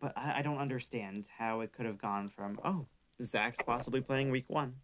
But 0.00 0.12
I, 0.16 0.38
I 0.38 0.42
don't 0.42 0.58
understand 0.58 1.28
how 1.38 1.60
it 1.60 1.72
could 1.72 1.86
have 1.86 1.98
gone 1.98 2.28
from, 2.28 2.58
oh, 2.64 2.86
Zach's 3.22 3.62
possibly 3.62 4.00
playing 4.00 4.30
week 4.30 4.46
one 4.48 4.74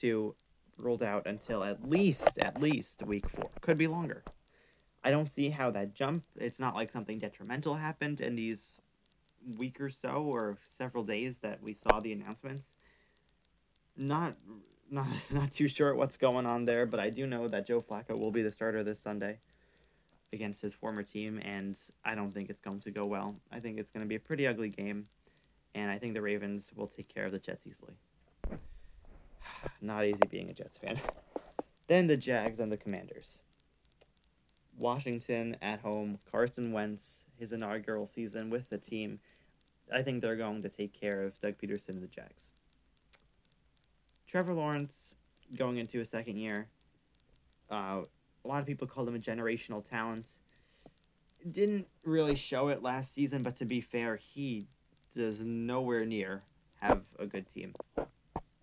to 0.00 0.34
rolled 0.76 1.02
out 1.02 1.26
until 1.26 1.62
at 1.62 1.88
least, 1.88 2.38
at 2.38 2.60
least 2.60 3.02
week 3.02 3.28
four. 3.28 3.50
Could 3.60 3.76
be 3.76 3.86
longer. 3.86 4.24
I 5.02 5.10
don't 5.10 5.32
see 5.34 5.48
how 5.48 5.70
that 5.70 5.94
jump, 5.94 6.24
it's 6.36 6.58
not 6.58 6.74
like 6.74 6.92
something 6.92 7.18
detrimental 7.18 7.74
happened 7.74 8.20
in 8.20 8.36
these 8.36 8.80
week 9.56 9.80
or 9.80 9.90
so 9.90 10.24
or 10.24 10.58
several 10.76 11.04
days 11.04 11.34
that 11.40 11.62
we 11.62 11.72
saw 11.72 12.00
the 12.00 12.12
announcements. 12.12 12.74
Not 13.96 14.36
not 14.90 15.06
not 15.30 15.52
too 15.52 15.68
sure 15.68 15.94
what's 15.94 16.16
going 16.16 16.46
on 16.46 16.64
there, 16.64 16.84
but 16.84 17.00
I 17.00 17.10
do 17.10 17.26
know 17.26 17.48
that 17.48 17.66
Joe 17.66 17.80
Flacco 17.80 18.18
will 18.18 18.32
be 18.32 18.42
the 18.42 18.50
starter 18.50 18.82
this 18.82 19.00
Sunday 19.00 19.38
against 20.32 20.60
his 20.60 20.74
former 20.74 21.02
team, 21.02 21.40
and 21.44 21.78
I 22.04 22.14
don't 22.14 22.32
think 22.32 22.50
it's 22.50 22.60
going 22.60 22.80
to 22.80 22.90
go 22.90 23.06
well. 23.06 23.36
I 23.50 23.60
think 23.60 23.78
it's 23.78 23.90
going 23.90 24.04
to 24.04 24.08
be 24.08 24.16
a 24.16 24.20
pretty 24.20 24.46
ugly 24.46 24.68
game, 24.68 25.06
and 25.74 25.90
I 25.90 25.98
think 25.98 26.14
the 26.14 26.22
Ravens 26.22 26.72
will 26.74 26.86
take 26.86 27.12
care 27.12 27.24
of 27.24 27.32
the 27.32 27.38
Jets 27.38 27.66
easily. 27.66 27.94
Not 29.80 30.04
easy 30.04 30.26
being 30.26 30.50
a 30.50 30.54
Jets 30.54 30.78
fan. 30.78 31.00
then 31.88 32.06
the 32.06 32.16
Jags 32.16 32.60
and 32.60 32.70
the 32.70 32.76
Commanders. 32.76 33.40
Washington 34.80 35.56
at 35.60 35.80
home, 35.80 36.18
Carson 36.30 36.72
Wentz, 36.72 37.26
his 37.38 37.52
inaugural 37.52 38.06
season 38.06 38.50
with 38.50 38.68
the 38.70 38.78
team. 38.78 39.20
I 39.92 40.02
think 40.02 40.22
they're 40.22 40.36
going 40.36 40.62
to 40.62 40.68
take 40.68 40.92
care 40.92 41.22
of 41.22 41.40
Doug 41.40 41.54
Pederson 41.58 41.90
and 41.90 42.02
the 42.02 42.06
Jags. 42.06 42.50
Trevor 44.26 44.54
Lawrence 44.54 45.16
going 45.56 45.78
into 45.78 46.00
a 46.00 46.04
second 46.04 46.36
year. 46.36 46.68
Uh, 47.70 48.02
a 48.44 48.48
lot 48.48 48.60
of 48.60 48.66
people 48.66 48.86
called 48.86 49.08
him 49.08 49.14
a 49.14 49.18
generational 49.18 49.84
talent. 49.84 50.30
Didn't 51.50 51.86
really 52.04 52.36
show 52.36 52.68
it 52.68 52.82
last 52.82 53.14
season, 53.14 53.42
but 53.42 53.56
to 53.56 53.64
be 53.64 53.80
fair, 53.80 54.16
he 54.16 54.68
does 55.14 55.40
nowhere 55.40 56.04
near 56.04 56.42
have 56.80 57.02
a 57.18 57.26
good 57.26 57.48
team. 57.48 57.74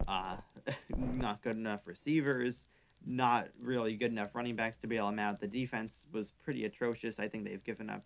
Uh, 0.07 0.37
not 0.97 1.41
good 1.41 1.57
enough 1.57 1.81
receivers, 1.85 2.65
not 3.05 3.47
really 3.59 3.95
good 3.95 4.11
enough 4.11 4.35
running 4.35 4.55
backs 4.55 4.77
to 4.79 4.87
bail 4.87 5.07
him 5.07 5.19
out. 5.19 5.39
The 5.39 5.47
defense 5.47 6.07
was 6.11 6.31
pretty 6.43 6.65
atrocious. 6.65 7.19
I 7.19 7.27
think 7.27 7.45
they've 7.45 7.63
given 7.63 7.89
up 7.89 8.03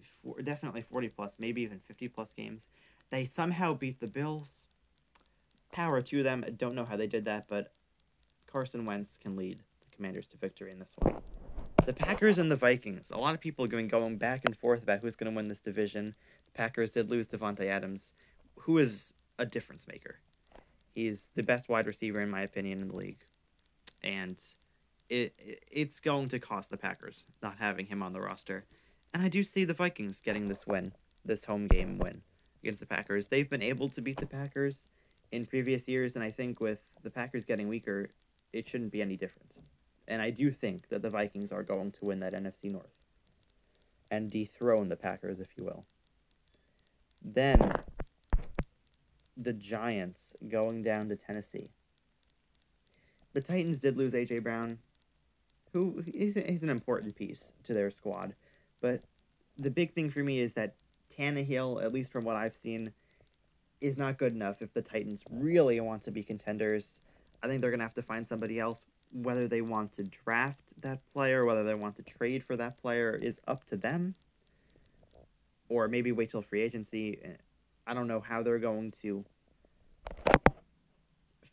f- 0.00 0.44
definitely 0.44 0.82
40 0.82 1.08
plus, 1.08 1.36
maybe 1.38 1.62
even 1.62 1.80
50 1.86 2.08
plus 2.08 2.32
games. 2.32 2.62
They 3.10 3.26
somehow 3.26 3.74
beat 3.74 4.00
the 4.00 4.06
Bills 4.06 4.66
power 5.72 6.00
to 6.02 6.22
them. 6.22 6.44
I 6.46 6.50
don't 6.50 6.74
know 6.74 6.84
how 6.84 6.96
they 6.96 7.06
did 7.06 7.24
that, 7.26 7.46
but 7.48 7.72
Carson 8.50 8.84
Wentz 8.86 9.16
can 9.16 9.36
lead 9.36 9.58
the 9.58 9.96
Commanders 9.96 10.28
to 10.28 10.36
victory 10.36 10.72
in 10.72 10.78
this 10.78 10.94
one. 10.98 11.16
The 11.86 11.92
Packers 11.92 12.38
and 12.38 12.50
the 12.50 12.56
Vikings. 12.56 13.10
A 13.10 13.16
lot 13.16 13.34
of 13.34 13.40
people 13.40 13.64
are 13.64 13.68
going 13.68 13.88
going 13.88 14.18
back 14.18 14.42
and 14.44 14.56
forth 14.56 14.82
about 14.82 15.00
who's 15.00 15.16
going 15.16 15.30
to 15.30 15.36
win 15.36 15.48
this 15.48 15.60
division. 15.60 16.14
The 16.46 16.52
Packers 16.52 16.90
did 16.90 17.10
lose 17.10 17.26
Davante 17.26 17.66
Adams, 17.66 18.14
who 18.56 18.78
is 18.78 19.14
a 19.38 19.46
difference 19.46 19.86
maker. 19.88 20.16
He's 20.94 21.26
the 21.34 21.42
best 21.42 21.68
wide 21.68 21.86
receiver 21.86 22.20
in 22.20 22.30
my 22.30 22.42
opinion 22.42 22.82
in 22.82 22.88
the 22.88 22.96
league, 22.96 23.24
and 24.02 24.36
it 25.08 25.34
it's 25.70 26.00
going 26.00 26.28
to 26.28 26.38
cost 26.38 26.70
the 26.70 26.76
Packers 26.76 27.24
not 27.42 27.56
having 27.58 27.86
him 27.86 28.02
on 28.02 28.12
the 28.12 28.20
roster. 28.20 28.64
And 29.14 29.22
I 29.22 29.28
do 29.28 29.42
see 29.42 29.64
the 29.64 29.74
Vikings 29.74 30.20
getting 30.20 30.48
this 30.48 30.66
win, 30.66 30.92
this 31.24 31.44
home 31.44 31.66
game 31.66 31.98
win 31.98 32.20
against 32.62 32.80
the 32.80 32.86
Packers. 32.86 33.26
They've 33.26 33.48
been 33.48 33.62
able 33.62 33.88
to 33.90 34.02
beat 34.02 34.18
the 34.18 34.26
Packers 34.26 34.88
in 35.32 35.46
previous 35.46 35.88
years, 35.88 36.14
and 36.14 36.24
I 36.24 36.30
think 36.30 36.60
with 36.60 36.78
the 37.02 37.10
Packers 37.10 37.44
getting 37.44 37.68
weaker, 37.68 38.10
it 38.52 38.68
shouldn't 38.68 38.92
be 38.92 39.02
any 39.02 39.16
different. 39.16 39.56
And 40.08 40.22
I 40.22 40.30
do 40.30 40.50
think 40.50 40.88
that 40.88 41.02
the 41.02 41.10
Vikings 41.10 41.52
are 41.52 41.62
going 41.62 41.92
to 41.92 42.04
win 42.04 42.20
that 42.20 42.34
NFC 42.34 42.70
North 42.70 42.92
and 44.10 44.30
dethrone 44.30 44.88
the 44.88 44.96
Packers, 44.96 45.38
if 45.38 45.48
you 45.56 45.64
will. 45.64 45.84
Then 47.22 47.74
the 49.36 49.52
Giants 49.52 50.34
going 50.48 50.82
down 50.82 51.08
to 51.10 51.16
Tennessee. 51.16 51.70
The 53.34 53.40
Titans 53.40 53.78
did 53.78 53.96
lose 53.96 54.12
AJ 54.12 54.42
Brown, 54.42 54.78
who 55.72 56.02
is 56.12 56.36
an 56.36 56.68
important 56.68 57.14
piece 57.14 57.52
to 57.64 57.74
their 57.74 57.90
squad, 57.90 58.34
but 58.80 59.02
the 59.58 59.70
big 59.70 59.92
thing 59.92 60.10
for 60.10 60.20
me 60.20 60.40
is 60.40 60.52
that 60.54 60.74
Tannehill, 61.16 61.82
at 61.82 61.92
least 61.92 62.12
from 62.12 62.24
what 62.24 62.36
I've 62.36 62.56
seen, 62.56 62.92
is 63.80 63.96
not 63.96 64.18
good 64.18 64.32
enough 64.32 64.62
if 64.62 64.72
the 64.72 64.82
Titans 64.82 65.24
really 65.30 65.80
want 65.80 66.04
to 66.04 66.10
be 66.10 66.22
contenders. 66.22 67.00
I 67.42 67.48
think 67.48 67.60
they're 67.60 67.70
going 67.70 67.80
to 67.80 67.84
have 67.84 67.94
to 67.94 68.02
find 68.02 68.26
somebody 68.26 68.58
else. 68.58 68.80
Whether 69.12 69.48
they 69.48 69.62
want 69.62 69.92
to 69.94 70.04
draft 70.04 70.60
that 70.82 71.00
player, 71.12 71.44
whether 71.44 71.64
they 71.64 71.74
want 71.74 71.96
to 71.96 72.02
trade 72.02 72.44
for 72.44 72.56
that 72.56 72.80
player, 72.80 73.14
is 73.14 73.40
up 73.46 73.64
to 73.70 73.76
them. 73.76 74.14
Or 75.68 75.88
maybe 75.88 76.12
wait 76.12 76.30
till 76.30 76.42
free 76.42 76.62
agency. 76.62 77.20
I 77.86 77.94
don't 77.94 78.08
know 78.08 78.20
how 78.20 78.42
they're 78.42 78.58
going 78.58 78.92
to 79.02 79.24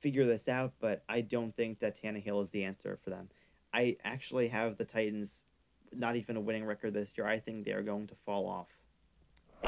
figure 0.06 0.28
this 0.28 0.48
out, 0.48 0.72
but 0.80 1.04
I 1.10 1.22
don't 1.22 1.56
think 1.56 1.80
that 1.80 2.00
Tannehill 2.00 2.44
is 2.44 2.52
the 2.52 2.64
answer 2.64 3.00
for 3.04 3.10
them. 3.10 3.28
I 3.74 3.98
actually 4.04 4.48
have 4.50 4.78
the 4.78 4.86
Titans 4.86 5.46
not 5.92 6.16
even 6.16 6.38
a 6.38 6.40
winning 6.40 6.64
record 6.64 6.94
this 6.94 7.18
year. 7.18 7.26
I 7.26 7.40
think 7.40 7.66
they 7.66 7.72
are 7.72 7.82
going 7.82 8.06
to 8.06 8.16
fall 8.24 8.48
off. 8.48 8.68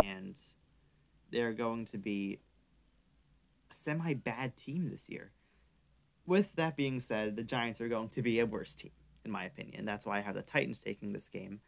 And 0.03 0.36
they're 1.32 1.53
going 1.53 1.86
to 1.86 1.98
be 1.98 2.39
a 3.72 3.74
semi 3.74 4.13
bad 4.13 4.56
team 4.56 4.91
this 4.91 5.10
year. 5.10 5.32
With 6.27 6.56
that 6.56 6.77
being 6.77 7.00
said, 7.00 7.36
the 7.36 7.41
Giants 7.41 7.82
are 7.82 7.89
going 7.89 8.10
to 8.10 8.22
be 8.22 8.39
a 8.39 8.46
worse 8.46 8.75
team, 8.75 8.91
in 9.25 9.32
my 9.32 9.46
opinion. 9.46 9.86
That's 9.86 10.06
why 10.06 10.20
I 10.20 10.22
have 10.22 10.36
the 10.36 10.44
Titans 10.44 10.79
taking 10.79 11.13
this 11.13 11.29
game. 11.29 11.62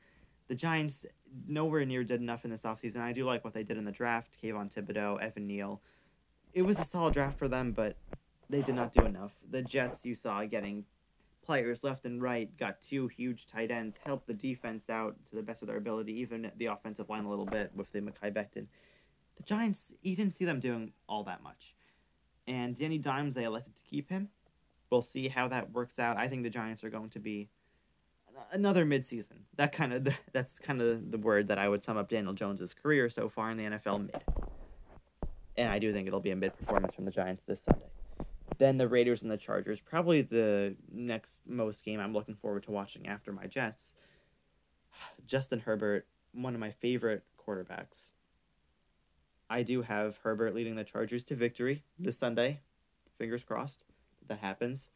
The 0.47 0.53
Giants 0.53 1.07
nowhere 1.47 1.85
near 1.85 2.03
did 2.03 2.21
enough 2.21 2.45
in 2.45 2.51
this 2.51 2.65
offseason. 2.65 2.97
I 2.97 3.13
do 3.13 3.25
like 3.25 3.43
what 3.43 3.55
they 3.55 3.63
did 3.63 3.77
in 3.77 3.85
the 3.85 3.91
draft. 3.91 4.38
Kayvon 4.39 4.71
Thibodeaux, 4.71 5.19
Evan 5.19 5.47
Neal. 5.47 5.81
It 6.53 6.61
was 6.61 6.77
a 6.77 6.83
solid 6.83 7.15
draft 7.15 7.39
for 7.39 7.47
them, 7.47 7.71
but 7.71 7.97
they 8.49 8.61
did 8.61 8.75
not 8.75 8.93
do 8.93 9.05
enough. 9.05 9.31
The 9.51 9.61
Jets 9.61 10.05
you 10.05 10.15
saw 10.15 10.43
getting 10.45 10.85
players 11.45 11.83
left 11.83 12.05
and 12.05 12.21
right, 12.21 12.55
got 12.57 12.81
two 12.81 13.07
huge 13.07 13.47
tight 13.47 13.71
ends, 13.71 13.97
helped 14.05 14.27
the 14.27 14.33
defense 14.33 14.89
out 14.89 15.15
to 15.29 15.35
the 15.35 15.41
best 15.41 15.61
of 15.61 15.67
their 15.67 15.77
ability, 15.77 16.13
even 16.13 16.51
the 16.57 16.65
offensive 16.67 17.09
line 17.09 17.25
a 17.25 17.29
little 17.29 17.45
bit 17.45 17.71
with 17.75 17.91
the 17.91 17.99
Mekhi 17.99 18.31
Becton. 18.31 18.67
The 19.37 19.43
Giants, 19.45 19.93
you 20.01 20.15
didn't 20.15 20.37
see 20.37 20.45
them 20.45 20.59
doing 20.59 20.91
all 21.07 21.23
that 21.23 21.41
much. 21.41 21.75
And 22.47 22.75
Danny 22.75 22.97
Dimes, 22.97 23.35
they 23.35 23.43
elected 23.43 23.75
to 23.75 23.81
keep 23.83 24.09
him. 24.09 24.29
We'll 24.89 25.01
see 25.01 25.27
how 25.27 25.47
that 25.47 25.71
works 25.71 25.99
out. 25.99 26.17
I 26.17 26.27
think 26.27 26.43
the 26.43 26.49
Giants 26.49 26.83
are 26.83 26.89
going 26.89 27.09
to 27.11 27.19
be 27.19 27.49
another 28.51 28.85
midseason. 28.85 29.37
That 29.55 29.71
kind 29.71 29.93
of 29.93 30.07
that's 30.33 30.59
kind 30.59 30.81
of 30.81 31.11
the 31.11 31.17
word 31.17 31.47
that 31.47 31.57
I 31.57 31.69
would 31.69 31.83
sum 31.83 31.97
up 31.97 32.09
Daniel 32.09 32.33
Jones's 32.33 32.73
career 32.73 33.09
so 33.09 33.29
far 33.29 33.51
in 33.51 33.57
the 33.57 33.63
NFL 33.63 34.01
mid. 34.01 34.21
And 35.57 35.69
I 35.69 35.77
do 35.77 35.91
think 35.93 36.07
it'll 36.07 36.19
be 36.19 36.31
a 36.31 36.35
mid 36.35 36.57
performance 36.57 36.95
from 36.95 37.05
the 37.05 37.11
Giants 37.11 37.43
this 37.45 37.61
Sunday. 37.61 37.85
Then 38.59 38.77
the 38.77 38.87
Raiders 38.87 39.21
and 39.21 39.31
the 39.31 39.37
Chargers, 39.37 39.79
probably 39.79 40.21
the 40.21 40.75
next 40.91 41.41
most 41.47 41.83
game 41.83 41.99
I'm 41.99 42.13
looking 42.13 42.35
forward 42.35 42.63
to 42.63 42.71
watching 42.71 43.07
after 43.07 43.31
my 43.31 43.47
Jets. 43.47 43.93
Justin 45.25 45.59
Herbert, 45.59 46.07
one 46.33 46.53
of 46.53 46.59
my 46.59 46.71
favorite 46.71 47.23
quarterbacks. 47.37 48.11
I 49.49 49.63
do 49.63 49.81
have 49.81 50.17
Herbert 50.17 50.53
leading 50.53 50.75
the 50.75 50.83
Chargers 50.83 51.23
to 51.25 51.35
victory 51.35 51.83
this 51.97 52.19
Sunday. 52.19 52.59
Fingers 53.17 53.43
crossed 53.43 53.85
that 54.27 54.39
happens. 54.39 54.89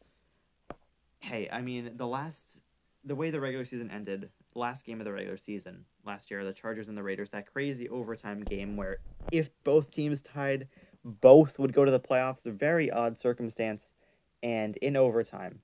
Hey, 1.18 1.48
I 1.50 1.62
mean, 1.62 1.92
the 1.96 2.06
last, 2.06 2.60
the 3.02 3.14
way 3.14 3.30
the 3.30 3.40
regular 3.40 3.64
season 3.64 3.90
ended, 3.90 4.28
last 4.54 4.84
game 4.84 5.00
of 5.00 5.06
the 5.06 5.12
regular 5.12 5.38
season 5.38 5.86
last 6.04 6.30
year, 6.30 6.44
the 6.44 6.52
Chargers 6.52 6.88
and 6.88 6.96
the 6.96 7.02
Raiders, 7.02 7.30
that 7.30 7.50
crazy 7.50 7.88
overtime 7.88 8.44
game 8.44 8.76
where 8.76 8.98
if 9.30 9.50
both 9.64 9.90
teams 9.90 10.20
tied, 10.20 10.68
both 11.04 11.58
would 11.58 11.72
go 11.72 11.84
to 11.84 11.90
the 11.90 12.00
playoffs. 12.00 12.46
A 12.46 12.50
very 12.50 12.90
odd 12.90 13.18
circumstance. 13.18 13.94
And 14.42 14.76
in 14.78 14.96
overtime, 14.96 15.60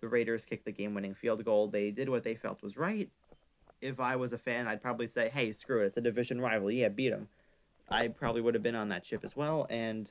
the 0.00 0.08
Raiders 0.08 0.44
kicked 0.44 0.64
the 0.64 0.72
game 0.72 0.94
winning 0.94 1.14
field 1.14 1.44
goal. 1.44 1.68
They 1.68 1.90
did 1.90 2.08
what 2.08 2.24
they 2.24 2.34
felt 2.34 2.62
was 2.62 2.76
right. 2.76 3.08
If 3.80 4.00
I 4.00 4.16
was 4.16 4.32
a 4.32 4.38
fan, 4.38 4.66
I'd 4.66 4.82
probably 4.82 5.08
say, 5.08 5.30
hey, 5.30 5.52
screw 5.52 5.82
it. 5.82 5.86
It's 5.86 5.96
a 5.96 6.02
division 6.02 6.40
rival. 6.40 6.70
Yeah, 6.70 6.88
beat 6.88 7.10
them. 7.10 7.28
I 7.88 8.08
probably 8.08 8.40
would 8.40 8.54
have 8.54 8.62
been 8.62 8.74
on 8.74 8.88
that 8.90 9.06
ship 9.06 9.24
as 9.24 9.34
well. 9.34 9.66
And 9.70 10.10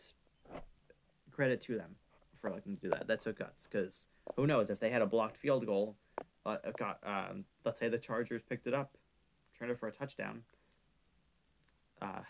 credit 1.32 1.62
to 1.62 1.78
them 1.78 1.96
for 2.42 2.50
looking 2.50 2.76
to 2.76 2.82
do 2.82 2.90
that. 2.90 3.08
That 3.08 3.22
took 3.22 3.40
guts 3.40 3.68
because 3.68 4.08
who 4.36 4.48
knows 4.48 4.70
if 4.70 4.80
they 4.80 4.90
had 4.90 5.02
a 5.02 5.06
blocked 5.06 5.38
field 5.38 5.66
goal, 5.66 5.96
uh, 6.46 6.58
got, 6.78 7.00
um, 7.04 7.46
let's 7.66 7.80
say 7.80 7.90
the 7.90 7.98
Chargers 7.98 8.42
picked 8.48 8.68
it 8.68 8.74
up, 8.74 8.92
turned 9.58 9.72
it 9.72 9.80
for 9.80 9.88
a 9.88 9.92
touchdown. 9.92 10.42
Uh, 12.02 12.22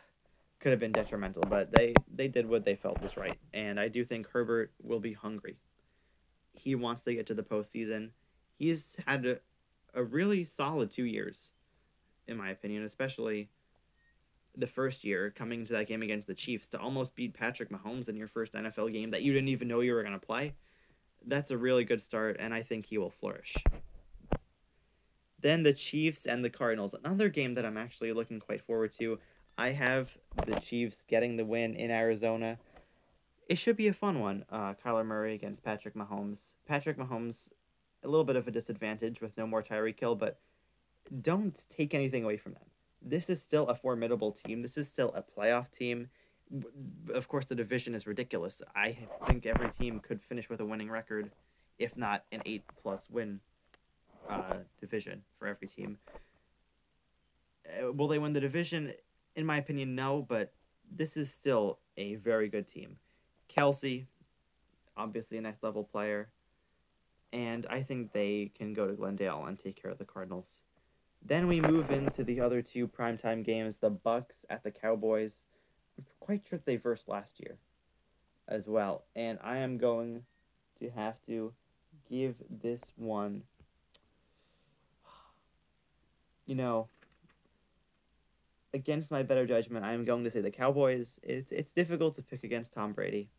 could 0.60 0.72
have 0.72 0.80
been 0.80 0.92
detrimental, 0.92 1.44
but 1.44 1.72
they 1.72 1.94
they 2.14 2.28
did 2.28 2.48
what 2.48 2.66
they 2.66 2.76
felt 2.76 3.02
was 3.02 3.18
right, 3.18 3.40
and 3.54 3.80
I 3.80 3.88
do 3.88 4.04
think 4.04 4.28
Herbert 4.28 4.74
will 4.82 5.00
be 5.00 5.14
hungry. 5.14 5.58
He 6.54 6.76
wants 6.76 7.04
to 7.04 7.14
get 7.14 7.28
to 7.28 7.34
the 7.34 7.44
postseason. 7.44 8.12
He's 8.58 9.00
had 9.08 9.26
a, 9.26 9.40
a 9.94 10.04
really 10.04 10.44
solid 10.44 10.92
two 10.92 11.06
years, 11.06 11.52
in 12.28 12.38
my 12.38 12.50
opinion, 12.50 12.84
especially 12.84 13.50
the 14.58 14.68
first 14.68 15.04
year 15.04 15.32
coming 15.32 15.66
to 15.66 15.74
that 15.74 15.88
game 15.88 16.02
against 16.02 16.28
the 16.28 16.34
Chiefs 16.34 16.68
to 16.70 16.80
almost 16.80 17.16
beat 17.16 17.34
Patrick 17.34 17.70
Mahomes 17.70 18.10
in 18.10 18.18
your 18.18 18.28
first 18.28 18.54
NFL 18.54 18.92
game 18.92 19.12
that 19.12 19.22
you 19.22 19.32
didn't 19.32 19.50
even 19.50 19.68
know 19.68 19.80
you 19.80 19.94
were 19.94 20.04
going 20.04 20.20
to 20.20 20.26
play. 20.26 20.54
That's 21.26 21.52
a 21.52 21.58
really 21.58 21.86
good 21.86 22.02
start, 22.02 22.38
and 22.40 22.54
I 22.54 22.64
think 22.64 22.86
he 22.86 22.98
will 22.98 23.12
flourish. 23.12 23.56
Then 25.42 25.64
the 25.64 25.74
Chiefs 25.74 26.26
and 26.26 26.44
the 26.44 26.50
Cardinals, 26.50 26.94
another 26.94 27.30
game 27.30 27.54
that 27.54 27.66
I'm 27.66 27.78
actually 27.78 28.12
looking 28.12 28.40
quite 28.40 28.66
forward 28.66 28.92
to. 29.00 29.20
I 29.60 29.74
have 29.74 30.18
the 30.46 30.58
Chiefs 30.62 31.04
getting 31.06 31.36
the 31.36 31.44
win 31.44 31.76
in 31.76 31.92
Arizona. 31.92 32.58
It 33.50 33.58
should 33.58 33.76
be 33.76 33.90
a 33.90 33.94
fun 33.94 34.22
one. 34.22 34.46
Uh, 34.50 34.74
Kyler 34.74 35.06
Murray 35.06 35.36
against 35.36 35.62
Patrick 35.64 35.96
Mahomes. 35.96 36.54
Patrick 36.66 36.98
Mahomes, 36.98 37.50
a 38.06 38.08
little 38.08 38.24
bit 38.24 38.38
of 38.38 38.48
a 38.48 38.52
disadvantage 38.52 39.20
with 39.20 39.36
no 39.36 39.46
more 39.46 39.62
Tyreek 39.62 40.00
Hill, 40.00 40.16
but 40.16 40.40
don't 41.24 41.66
take 41.70 41.94
anything 41.94 42.24
away 42.24 42.38
from 42.38 42.54
them. 42.54 42.64
This 43.02 43.30
is 43.30 43.42
still 43.42 43.68
a 43.68 43.76
formidable 43.76 44.32
team. 44.32 44.62
This 44.62 44.78
is 44.78 44.88
still 44.88 45.14
a 45.14 45.22
playoff 45.22 45.70
team. 45.72 46.08
Of 47.14 47.28
course, 47.28 47.44
the 47.44 47.56
division 47.56 47.94
is 47.94 48.08
ridiculous. 48.08 48.62
I 48.78 48.96
think 49.28 49.46
every 49.46 49.72
team 49.72 50.00
could 50.00 50.22
finish 50.22 50.50
with 50.50 50.62
a 50.62 50.66
winning 50.66 50.90
record, 50.90 51.32
if 51.80 51.98
not 51.98 52.24
an 52.32 52.42
eight 52.46 52.64
plus 52.82 53.10
win 53.10 53.42
uh, 54.30 54.54
division 54.80 55.22
for 55.38 55.50
every 55.50 55.68
team. 55.68 55.98
Uh, 57.68 57.92
will 57.92 58.08
they 58.08 58.20
win 58.20 58.32
the 58.32 58.40
division? 58.40 58.94
In 59.36 59.46
my 59.46 59.58
opinion, 59.58 59.96
no, 59.96 60.26
but 60.28 60.54
this 60.92 61.18
is 61.18 61.32
still 61.32 61.80
a 61.98 62.16
very 62.16 62.50
good 62.50 62.68
team. 62.68 62.98
Kelce, 63.50 64.06
obviously 64.98 65.38
a 65.38 65.42
next 65.42 65.64
level 65.64 65.84
player, 65.84 66.30
and 67.32 67.66
I 67.70 67.84
think 67.84 68.12
they 68.12 68.52
can 68.58 68.74
go 68.74 68.88
to 68.88 68.94
Glendale 68.94 69.46
and 69.46 69.58
take 69.58 69.82
care 69.82 69.92
of 69.92 69.98
the 69.98 70.06
Cardinals. 70.06 70.60
Then 71.26 71.48
we 71.48 71.62
move 71.62 71.92
into 71.92 72.24
the 72.24 72.40
other 72.40 72.62
two 72.62 72.88
primetime 72.88 73.44
games, 73.44 73.78
the 73.78 73.90
Bucks 73.90 74.46
at 74.50 74.64
the 74.64 74.72
Cowboys. 74.72 75.42
I'm 75.98 76.06
quite 76.20 76.44
sure 76.50 76.60
they 76.64 76.78
versed 76.78 77.08
last 77.08 77.40
year 77.40 77.58
as 78.48 78.68
well, 78.68 79.04
and 79.16 79.38
I 79.44 79.58
am 79.58 79.78
going 79.78 80.24
to 80.80 80.90
have 80.90 81.16
to 81.28 81.54
give 82.10 82.36
this 82.50 82.82
one 82.96 83.44
you 86.50 86.56
know, 86.56 86.88
against 88.74 89.12
my 89.12 89.24
better 89.24 89.46
judgment, 89.46 89.86
I 89.86 89.94
am 89.94 90.06
going 90.06 90.24
to 90.24 90.32
say 90.32 90.42
the 90.42 90.52
Cowboys. 90.52 91.20
It's 91.24 91.52
it's 91.52 91.72
difficult 91.72 92.16
to 92.16 92.22
pick 92.22 92.44
against 92.44 92.74
Tom 92.74 92.94
Brady. 92.94 93.30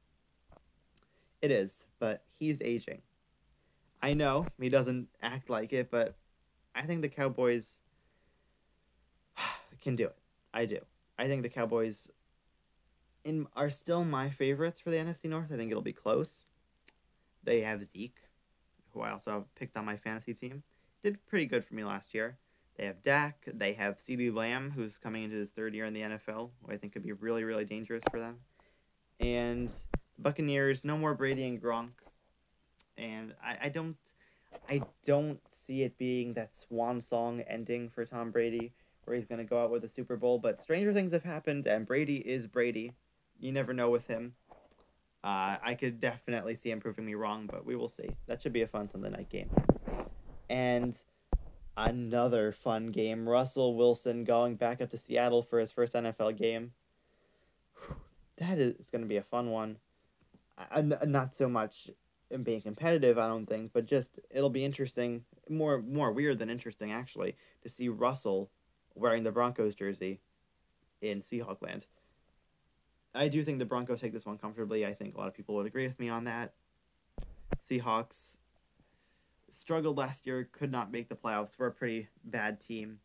It 1.42 1.50
is, 1.50 1.84
but 1.98 2.24
he's 2.38 2.60
aging. 2.60 3.02
I 4.02 4.14
know 4.14 4.46
he 4.58 4.68
doesn't 4.68 5.08
act 5.22 5.50
like 5.50 5.72
it, 5.72 5.90
but 5.90 6.16
I 6.74 6.82
think 6.82 7.02
the 7.02 7.08
Cowboys 7.08 7.80
can 9.82 9.96
do 9.96 10.06
it. 10.06 10.16
I 10.52 10.66
do. 10.66 10.78
I 11.18 11.26
think 11.26 11.42
the 11.42 11.48
Cowboys 11.48 12.08
in 13.24 13.46
are 13.54 13.70
still 13.70 14.04
my 14.04 14.30
favorites 14.30 14.80
for 14.80 14.90
the 14.90 14.96
NFC 14.96 15.24
North. 15.24 15.50
I 15.52 15.56
think 15.56 15.70
it'll 15.70 15.82
be 15.82 15.92
close. 15.92 16.46
They 17.44 17.60
have 17.62 17.84
Zeke, 17.92 18.18
who 18.92 19.00
I 19.00 19.10
also 19.10 19.46
picked 19.54 19.76
on 19.76 19.84
my 19.84 19.96
fantasy 19.96 20.34
team, 20.34 20.62
did 21.02 21.24
pretty 21.26 21.46
good 21.46 21.64
for 21.64 21.74
me 21.74 21.84
last 21.84 22.14
year. 22.14 22.38
They 22.80 22.86
have 22.86 23.02
Dak. 23.02 23.44
They 23.46 23.74
have 23.74 23.98
CeeDee 23.98 24.34
Lamb, 24.34 24.70
who's 24.70 24.96
coming 24.96 25.24
into 25.24 25.36
his 25.36 25.50
third 25.50 25.74
year 25.74 25.84
in 25.84 25.92
the 25.92 26.00
NFL, 26.00 26.48
who 26.64 26.72
I 26.72 26.78
think 26.78 26.94
could 26.94 27.02
be 27.02 27.12
really, 27.12 27.44
really 27.44 27.66
dangerous 27.66 28.02
for 28.10 28.18
them. 28.18 28.38
And 29.20 29.70
Buccaneers, 30.18 30.82
no 30.82 30.96
more 30.96 31.14
Brady 31.14 31.44
and 31.46 31.62
Gronk. 31.62 31.90
And 32.96 33.34
I, 33.44 33.58
I 33.64 33.68
don't 33.68 33.96
I 34.66 34.80
don't 35.04 35.40
see 35.52 35.82
it 35.82 35.98
being 35.98 36.32
that 36.34 36.56
swan 36.56 37.02
song 37.02 37.42
ending 37.42 37.90
for 37.90 38.06
Tom 38.06 38.30
Brady 38.30 38.72
where 39.04 39.14
he's 39.14 39.26
gonna 39.26 39.44
go 39.44 39.62
out 39.62 39.70
with 39.70 39.84
a 39.84 39.88
Super 39.88 40.16
Bowl, 40.16 40.38
but 40.38 40.62
stranger 40.62 40.94
things 40.94 41.12
have 41.12 41.22
happened 41.22 41.66
and 41.66 41.86
Brady 41.86 42.16
is 42.16 42.46
Brady. 42.46 42.94
You 43.38 43.52
never 43.52 43.74
know 43.74 43.90
with 43.90 44.06
him. 44.06 44.32
Uh, 45.22 45.58
I 45.62 45.76
could 45.78 46.00
definitely 46.00 46.54
see 46.54 46.70
him 46.70 46.80
proving 46.80 47.04
me 47.04 47.14
wrong, 47.14 47.46
but 47.46 47.66
we 47.66 47.76
will 47.76 47.90
see. 47.90 48.08
That 48.26 48.40
should 48.40 48.54
be 48.54 48.62
a 48.62 48.66
fun 48.66 48.88
Sunday 48.88 49.10
night 49.10 49.28
game. 49.28 49.50
And 50.48 50.96
another 51.76 52.52
fun 52.52 52.88
game. 52.88 53.28
Russell 53.28 53.76
Wilson 53.76 54.24
going 54.24 54.56
back 54.56 54.80
up 54.80 54.90
to 54.90 54.98
Seattle 54.98 55.42
for 55.42 55.58
his 55.58 55.70
first 55.70 55.94
NFL 55.94 56.36
game. 56.36 56.72
That 58.38 58.58
is 58.58 58.74
going 58.90 59.02
to 59.02 59.08
be 59.08 59.18
a 59.18 59.22
fun 59.22 59.50
one. 59.50 59.76
Not 60.82 61.34
so 61.34 61.48
much 61.48 61.90
in 62.30 62.42
being 62.42 62.60
competitive, 62.60 63.18
I 63.18 63.26
don't 63.28 63.46
think, 63.46 63.72
but 63.72 63.86
just 63.86 64.20
it'll 64.30 64.50
be 64.50 64.64
interesting, 64.64 65.24
more 65.48 65.82
more 65.82 66.12
weird 66.12 66.38
than 66.38 66.50
interesting 66.50 66.92
actually, 66.92 67.36
to 67.62 67.68
see 67.68 67.88
Russell 67.88 68.50
wearing 68.94 69.24
the 69.24 69.32
Broncos 69.32 69.74
jersey 69.74 70.20
in 71.00 71.22
Seahawk 71.22 71.62
land. 71.62 71.86
I 73.14 73.28
do 73.28 73.44
think 73.44 73.58
the 73.58 73.64
Broncos 73.64 74.00
take 74.00 74.12
this 74.12 74.26
one 74.26 74.38
comfortably. 74.38 74.86
I 74.86 74.94
think 74.94 75.14
a 75.14 75.18
lot 75.18 75.28
of 75.28 75.34
people 75.34 75.56
would 75.56 75.66
agree 75.66 75.86
with 75.86 75.98
me 75.98 76.08
on 76.08 76.24
that. 76.24 76.52
Seahawks 77.68 78.38
struggled 79.52 79.98
last 79.98 80.26
year, 80.26 80.48
could 80.52 80.70
not 80.70 80.92
make 80.92 81.08
the 81.08 81.14
playoffs. 81.14 81.58
We're 81.58 81.68
a 81.68 81.72
pretty 81.72 82.08
bad 82.24 82.60
team. 82.60 82.98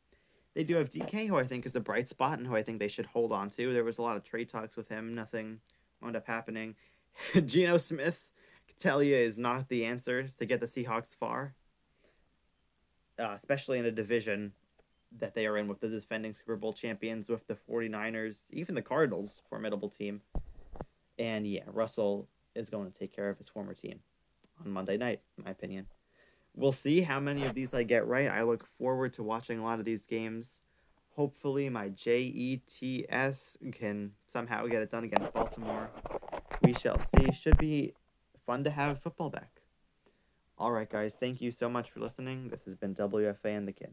They 0.54 0.64
do 0.64 0.76
have 0.76 0.90
DK, 0.90 1.28
who 1.28 1.38
I 1.38 1.46
think 1.46 1.66
is 1.66 1.76
a 1.76 1.82
bright 1.82 2.08
spot 2.08 2.38
and 2.38 2.48
who 2.48 2.56
I 2.56 2.64
think 2.64 2.80
they 2.80 2.88
should 2.88 3.06
hold 3.06 3.34
on 3.34 3.50
to. 3.52 3.74
There 3.74 3.84
was 3.84 3.98
a 3.98 4.02
lot 4.02 4.16
of 4.16 4.24
trade 4.24 4.50
talks 4.50 4.78
with 4.78 4.88
him. 4.88 5.14
Nothing 5.14 5.60
wound 6.02 6.16
up 6.16 6.26
happening. 6.26 6.76
Geno 7.46 7.78
Smith, 7.78 8.26
I 8.58 8.72
can 8.72 8.80
tell 8.80 9.04
you, 9.04 9.16
is 9.16 9.38
not 9.38 9.68
the 9.68 9.86
answer 9.86 10.30
to 10.40 10.46
get 10.46 10.62
the 10.62 10.68
Seahawks 10.68 11.16
far, 11.16 11.54
uh, 13.20 13.36
especially 13.38 13.80
in 13.80 13.86
a 13.86 13.92
division 13.92 14.54
that 15.18 15.34
they 15.34 15.46
are 15.46 15.58
in 15.58 15.68
with 15.68 15.80
the 15.80 15.88
defending 15.88 16.34
Super 16.34 16.56
Bowl 16.56 16.74
champions, 16.74 17.30
with 17.30 17.46
the 17.48 17.58
49ers, 17.70 18.46
even 18.52 18.76
the 18.76 18.82
Cardinals, 18.82 19.42
formidable 19.50 19.90
team. 19.90 20.22
And 21.18 21.48
yeah, 21.48 21.64
Russell 21.68 22.28
is 22.56 22.70
going 22.70 22.92
to 22.92 22.98
take 22.98 23.16
care 23.16 23.30
of 23.30 23.38
his 23.38 23.50
former 23.50 23.74
team 23.74 24.00
on 24.64 24.72
Monday 24.72 24.98
night, 24.98 25.22
in 25.38 25.44
my 25.44 25.52
opinion. 25.52 25.86
We'll 26.56 26.72
see 26.72 27.02
how 27.02 27.20
many 27.20 27.46
of 27.46 27.54
these 27.54 27.74
I 27.74 27.84
get 27.84 28.08
right. 28.08 28.30
I 28.30 28.44
look 28.44 28.66
forward 28.78 29.14
to 29.16 29.24
watching 29.24 29.60
a 29.60 29.64
lot 29.64 29.80
of 29.80 29.86
these 29.86 30.04
games. 30.04 30.62
Hopefully, 31.16 31.70
my 31.70 31.90
JETS 31.90 33.58
can 33.74 34.12
somehow 34.28 34.66
get 34.68 34.82
it 34.82 34.90
done 34.90 35.04
against 35.04 35.34
Baltimore. 35.34 35.90
We 36.64 36.74
shall 36.74 37.00
see. 37.00 37.32
Should 37.34 37.58
be 37.58 37.94
fun 38.46 38.64
to 38.64 38.70
have 38.70 39.02
football 39.02 39.30
back. 39.30 39.62
All 40.58 40.72
right, 40.72 40.90
guys. 40.90 41.16
Thank 41.20 41.42
you 41.42 41.52
so 41.52 41.70
much 41.70 41.92
for 41.92 42.00
listening. 42.00 42.50
This 42.50 42.64
has 42.66 42.76
been 42.76 42.96
WFA 42.96 43.58
and 43.58 43.68
the 43.68 43.74
Kid. 43.74 43.92